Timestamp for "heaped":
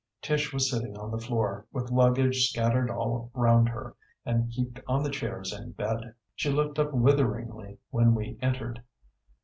4.51-4.79